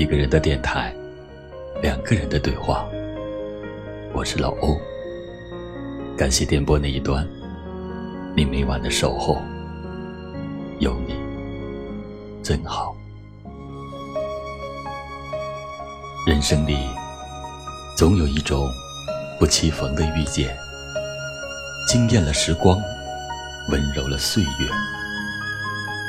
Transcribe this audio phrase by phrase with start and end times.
[0.00, 0.96] 一个人的电台，
[1.82, 2.88] 两个人的对话。
[4.14, 4.80] 我是老欧，
[6.16, 7.28] 感谢电波那一端，
[8.34, 9.36] 你每晚的守候，
[10.78, 11.14] 有你
[12.42, 12.96] 真好。
[16.26, 16.78] 人生里
[17.94, 18.70] 总有一种
[19.38, 20.56] 不期逢的遇见，
[21.86, 22.80] 惊艳了时光，
[23.68, 24.70] 温柔了岁月。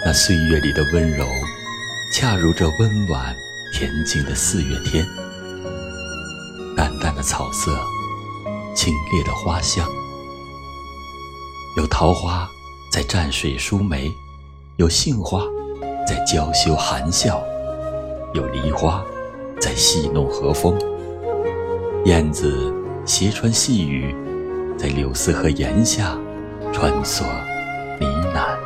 [0.05, 1.26] 那岁月里的温柔，
[2.13, 3.35] 恰如这温婉
[3.73, 5.05] 恬静的四月天。
[6.75, 7.71] 淡淡的草色，
[8.75, 9.88] 清冽的花香。
[11.77, 12.49] 有桃花
[12.91, 14.12] 在蘸水梳眉，
[14.77, 15.43] 有杏花
[16.05, 17.41] 在娇羞含笑，
[18.34, 19.03] 有梨花
[19.59, 20.77] 在戏弄和风。
[22.05, 22.73] 燕子
[23.05, 24.13] 斜穿细雨，
[24.77, 26.17] 在柳丝和檐下
[26.73, 27.23] 穿梭
[27.99, 28.57] 呢喃。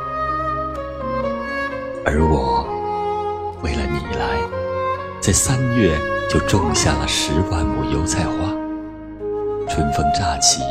[2.04, 2.65] 而我，
[5.26, 5.98] 在三月
[6.30, 8.54] 就种下了十万亩油菜花。
[9.68, 10.62] 春风乍起，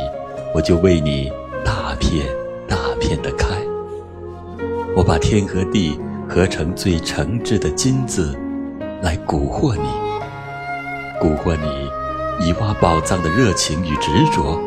[0.53, 1.29] 我就为你
[1.65, 2.25] 大片
[2.65, 3.47] 大片的开。
[4.95, 8.33] 我把天和地合成最诚挚的金子，
[9.01, 9.89] 来蛊惑你，
[11.19, 14.57] 蛊惑你以挖宝藏的热情与执着，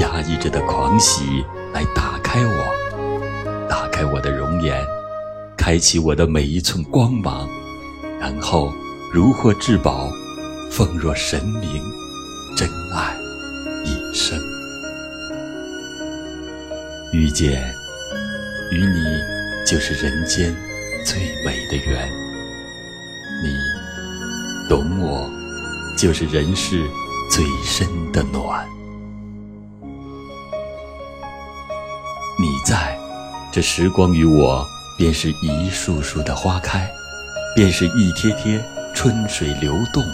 [0.00, 4.84] 压抑着的狂喜，来打开我，打开我的容颜。
[5.56, 7.48] 开启我的每一寸光芒，
[8.18, 8.72] 然后
[9.12, 10.08] 如获至宝，
[10.70, 11.82] 奉若神明，
[12.56, 13.16] 真爱
[13.84, 14.40] 一生。
[17.12, 17.60] 遇见
[18.70, 20.56] 与你，就是人间
[21.04, 22.08] 最美的缘。
[23.42, 25.28] 你懂我，
[25.98, 26.88] 就是人世
[27.32, 28.64] 最深的暖。
[32.38, 32.96] 你在，
[33.50, 34.64] 这时光与我。
[34.96, 36.86] 便是一束束的花开，
[37.56, 38.62] 便是一贴贴
[39.02, 40.04] 春水流动。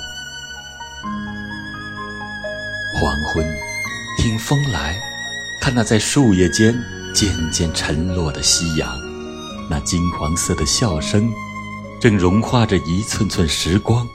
[2.94, 3.44] 黄昏，
[4.16, 4.96] 听风来，
[5.60, 6.72] 看那在树叶间
[7.12, 8.96] 渐渐沉落的夕阳，
[9.68, 11.28] 那金黄色的笑声，
[12.00, 14.06] 正融化着一寸寸时光。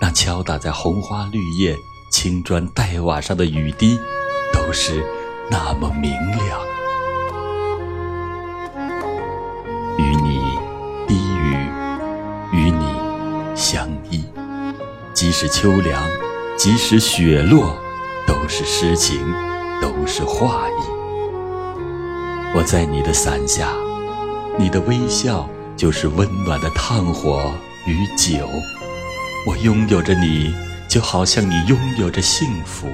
[0.00, 1.78] 那敲打在红花绿叶、
[2.10, 3.96] 青砖黛瓦上的雨滴，
[4.52, 5.06] 都是
[5.48, 6.60] 那么明亮。
[15.30, 16.10] 即使秋凉，
[16.58, 17.78] 即使雪落，
[18.26, 19.16] 都是诗情，
[19.80, 20.82] 都是画意。
[22.52, 23.68] 我在你的伞下，
[24.58, 27.54] 你的微笑就是温暖的炭火
[27.86, 28.44] 与酒。
[29.46, 30.52] 我拥有着你，
[30.88, 32.88] 就好像你拥有着幸福。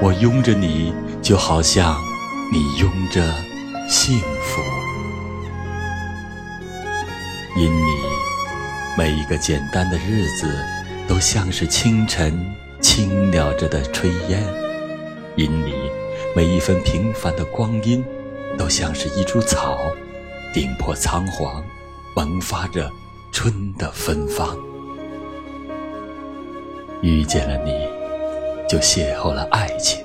[0.00, 2.00] 我拥着你，就好像
[2.50, 3.22] 你拥着。
[3.90, 4.62] 幸福，
[7.56, 7.97] 因你
[8.98, 10.52] 每一个简单的日子，
[11.06, 12.44] 都像是清晨
[12.80, 14.40] 轻袅着的炊烟；
[15.36, 15.72] 因你
[16.34, 18.04] 每一分平凡的光阴，
[18.58, 19.78] 都像是一株草，
[20.52, 21.62] 顶破仓皇，
[22.16, 22.90] 萌发着
[23.30, 24.48] 春的芬芳。
[27.00, 27.86] 遇见了你，
[28.68, 30.04] 就邂逅了爱情；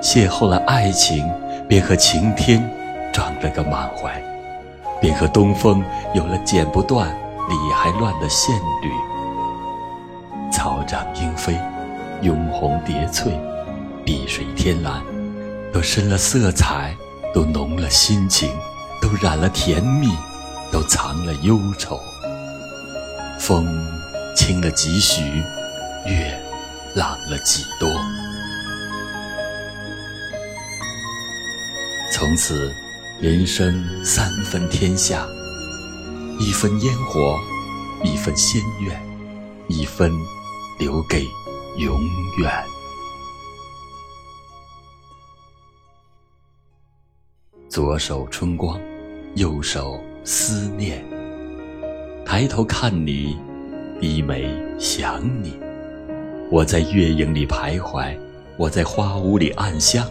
[0.00, 1.28] 邂逅了爱情，
[1.68, 2.62] 便和晴天。
[3.12, 4.22] 撞了个满怀，
[5.00, 7.16] 便和东风有了剪不断、
[7.48, 8.90] 理还乱的线缕。
[10.52, 11.58] 草长莺飞，
[12.22, 13.32] 拥红叠翠，
[14.04, 15.02] 碧水天蓝，
[15.72, 16.96] 都深了色彩，
[17.32, 18.50] 都浓了心情，
[19.00, 20.08] 都染了甜蜜，
[20.70, 22.00] 都藏了忧愁。
[23.38, 23.66] 风
[24.36, 25.22] 轻了几许，
[26.06, 26.40] 月
[26.94, 27.88] 朗了几多。
[32.12, 32.72] 从此。
[33.20, 35.24] 人生三分天下，
[36.38, 37.38] 一分烟火，
[38.02, 39.00] 一分仙愿，
[39.68, 40.12] 一分
[40.78, 41.24] 留给
[41.78, 42.00] 永
[42.38, 42.50] 远。
[47.68, 48.80] 左手春光，
[49.36, 51.04] 右手思念。
[52.26, 53.38] 抬头看你，
[54.00, 55.58] 低眉想你。
[56.50, 58.16] 我在月影里徘徊，
[58.58, 60.06] 我在花屋里暗香。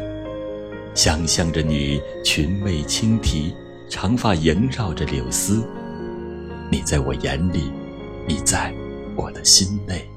[0.94, 3.54] 想象着你裙袂轻提，
[3.90, 5.68] 长发萦绕着柳丝。
[6.74, 7.72] 你在我眼里，
[8.28, 8.74] 你在
[9.16, 10.10] 我的心内。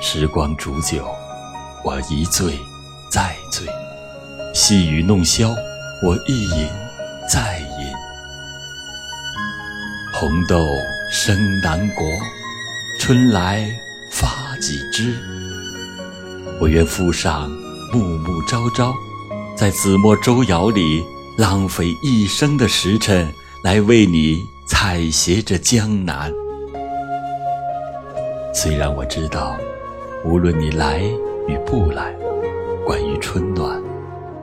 [0.00, 1.06] 时光煮酒，
[1.84, 2.58] 我一醉
[3.12, 3.66] 再醉；
[4.54, 5.54] 细雨弄箫，
[6.02, 6.66] 我一饮
[7.30, 7.92] 再饮。
[10.14, 10.58] 红豆
[11.12, 12.02] 生南国，
[12.98, 13.70] 春来
[14.10, 15.14] 发几枝。
[16.58, 17.50] 我愿附上。
[17.92, 18.94] 暮暮朝朝，
[19.54, 21.02] 在紫陌周摇里
[21.38, 26.32] 浪费一生的时辰，来为你采撷着江南。
[28.54, 29.56] 虽然我知道，
[30.24, 31.00] 无论你来
[31.48, 32.14] 与不来，
[32.86, 33.82] 关于春暖，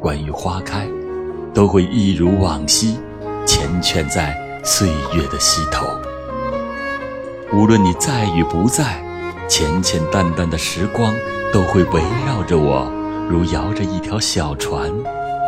[0.02, 0.86] 关于花开，
[1.54, 3.00] 都会一如往昔，
[3.46, 4.36] 缱绻在
[4.66, 5.88] 岁月的溪头。
[7.54, 9.02] 无论你在与不在，
[9.48, 11.16] 浅浅淡淡的时光
[11.54, 12.92] 都会围绕着我，
[13.30, 14.92] 如摇着一条小船，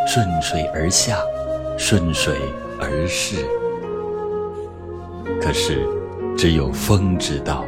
[0.07, 1.17] 顺水而下，
[1.77, 2.33] 顺水
[2.79, 3.45] 而逝。
[5.47, 5.87] 可是，
[6.37, 7.63] 只有风知道，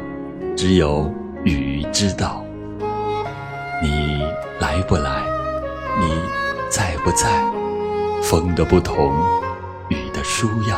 [0.54, 1.10] 只有
[1.46, 2.44] 雨知道。
[3.82, 4.22] 你
[4.60, 5.24] 来不来？
[5.98, 6.12] 你
[6.70, 7.42] 在不在？
[8.22, 9.14] 风的不同，
[9.88, 10.78] 雨的舒样，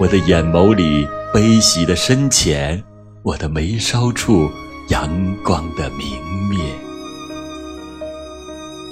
[0.00, 2.82] 我的眼眸里悲喜的深浅，
[3.22, 4.50] 我的眉梢处。
[4.88, 5.08] 阳
[5.44, 6.08] 光的明
[6.48, 6.58] 灭，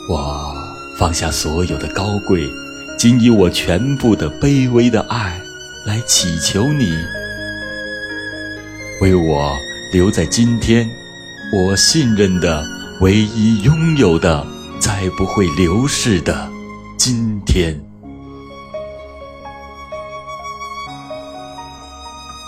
[0.08, 0.54] 我
[0.96, 2.48] 放下所有的高贵，
[2.96, 5.40] 仅以我全部的卑微的爱
[5.86, 6.90] 来祈求你，
[9.04, 9.54] 为我
[9.92, 10.88] 留在今天，
[11.52, 12.64] 我信任的
[13.02, 14.46] 唯一拥有的，
[14.80, 16.50] 再不会流逝的
[16.96, 17.78] 今天。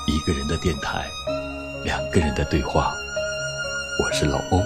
[0.07, 1.05] 一个人的电台，
[1.85, 2.91] 两个人的对话。
[4.03, 4.63] 我是老欧，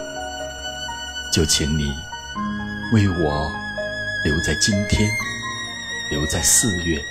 [1.32, 1.92] 就请你
[2.92, 3.50] 为我
[4.24, 5.10] 留在今天，
[6.08, 7.02] 留在四月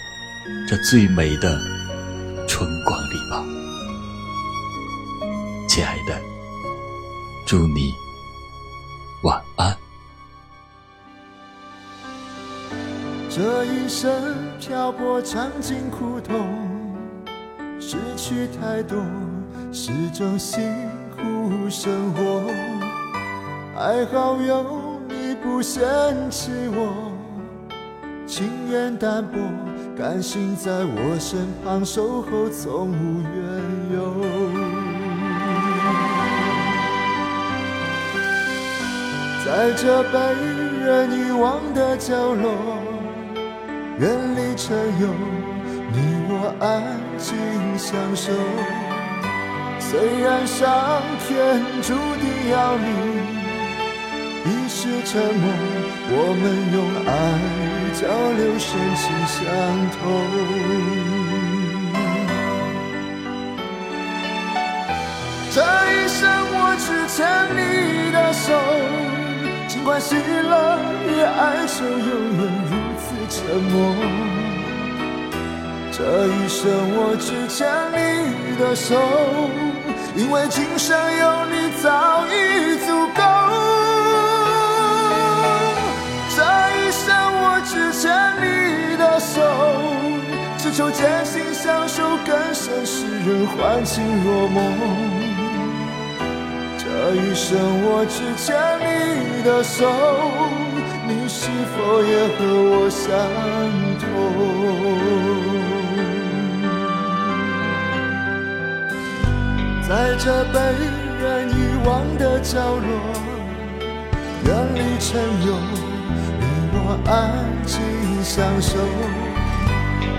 [0.66, 1.60] 这最美的
[2.48, 3.09] 春光，
[5.80, 6.14] 亲爱的，
[7.48, 7.94] 祝你
[9.24, 9.74] 晚安。
[13.30, 14.12] 这一生
[14.60, 16.36] 漂泊，尝尽苦痛，
[17.80, 19.02] 失去太多，
[19.72, 20.70] 是种辛。
[21.16, 22.44] 苦生活，
[23.74, 25.82] 还好有你不嫌
[26.30, 27.10] 弃我，
[28.28, 29.38] 情愿淡薄，
[29.98, 34.79] 甘心在我身旁守候，从无怨由。
[39.50, 40.20] 在这被
[40.86, 42.54] 人遗忘的角落，
[43.98, 45.08] 远离尘忧，
[45.92, 45.98] 你
[46.30, 46.70] 我安
[47.18, 47.36] 静
[47.76, 48.32] 相守。
[49.80, 52.86] 虽然上天注定要你
[54.46, 55.44] 一世沉默，
[56.12, 56.78] 我们用
[57.10, 57.10] 爱
[58.00, 58.06] 交
[58.38, 59.04] 流，深情
[59.34, 59.42] 相
[59.98, 60.00] 通。
[65.52, 65.58] 这
[65.90, 66.22] 一生
[66.54, 67.18] 我只牵
[67.58, 67.60] 你
[68.14, 68.48] 的手，
[69.90, 70.78] 管喜乐
[71.08, 71.98] 与哀愁永
[72.38, 73.38] 远如此沉
[73.72, 73.74] 默。
[75.92, 75.98] 这
[76.28, 76.62] 一生
[76.94, 77.58] 我只牵
[77.90, 77.98] 你
[78.60, 78.94] 的手。
[80.16, 83.22] 因为今生有你早已足够，
[86.36, 86.38] 这
[86.78, 87.10] 一生
[87.42, 88.06] 我只牵
[88.38, 89.42] 你的手，
[90.60, 95.29] 只求真心相守，更深世人欢情若梦。
[97.10, 98.54] 这一生我只牵
[98.86, 99.90] 你的手，
[101.08, 103.02] 你是否也和我相
[103.98, 104.06] 同？
[109.90, 109.90] 在
[110.20, 110.56] 这被
[111.20, 111.52] 人遗
[111.84, 111.90] 忘
[112.20, 112.88] 的角落，
[114.46, 115.10] 远离尘
[115.48, 115.50] 忧，
[116.38, 116.46] 你
[116.76, 116.78] 我
[117.10, 117.10] 安
[117.66, 117.82] 静
[118.24, 118.78] 相守。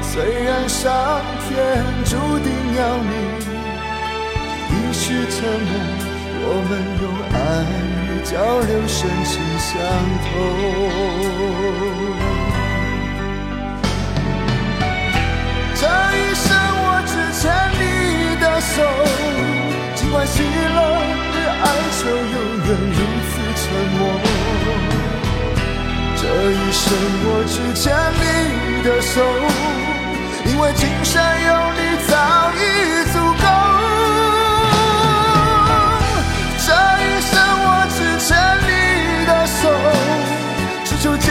[0.02, 1.48] 虽然上天
[2.04, 3.12] 注定要你
[4.74, 5.70] 一世沉默，
[6.42, 7.36] 我们用爱
[8.06, 9.68] 与交流深情相
[10.24, 10.28] 通。
[15.74, 16.46] 这一生
[16.82, 17.42] 我只牵
[17.78, 17.82] 你
[18.40, 18.74] 的手。
[19.94, 20.78] 尽管喜乐
[21.36, 21.64] 与哀
[21.98, 23.62] 愁永远如此沉
[23.96, 24.00] 默，
[26.16, 26.82] 这一生
[27.26, 27.84] 我只牵
[28.18, 28.22] 你
[28.82, 29.14] 的手，
[30.46, 31.12] 因为今生
[31.46, 32.12] 有你早
[32.56, 32.58] 已
[33.12, 33.39] 足够。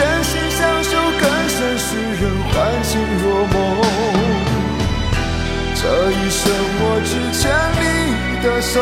[0.00, 1.88] 真心相守，更深世
[2.20, 2.90] 人欢情
[3.20, 3.56] 若梦。
[5.74, 6.40] 这一生
[6.80, 7.42] 我只牵
[7.76, 7.84] 你。
[8.42, 8.80] 的手，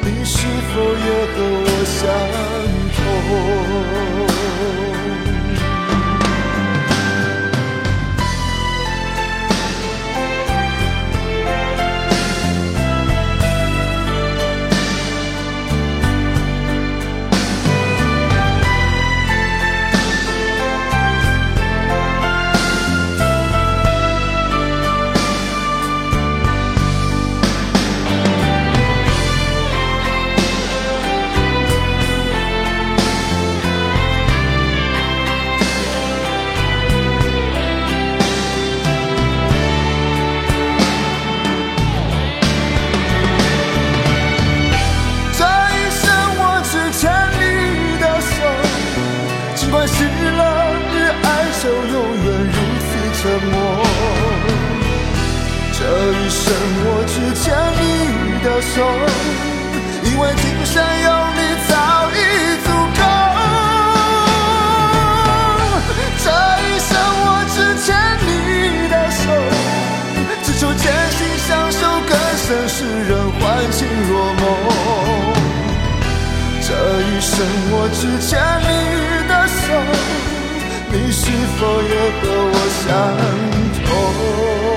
[0.00, 0.38] 你是
[0.72, 2.00] 否也和我相
[2.96, 4.29] 同？
[56.30, 57.82] 一生我只牵你
[58.44, 58.86] 的手，
[60.04, 61.74] 因为今生有你早
[62.14, 62.16] 已
[62.62, 63.02] 足够。
[66.22, 66.30] 这
[66.62, 66.88] 一生
[67.26, 67.90] 我只牵
[68.22, 68.30] 你
[68.86, 69.26] 的手，
[70.44, 70.86] 只求真
[71.18, 71.18] 心
[71.48, 74.44] 相守，更胜世人欢情若梦。
[76.62, 76.70] 这
[77.10, 77.34] 一生
[77.72, 78.70] 我只牵你
[79.26, 79.66] 的手，
[80.92, 81.26] 你是
[81.58, 82.22] 否也和
[82.52, 82.86] 我相
[83.84, 84.69] 同？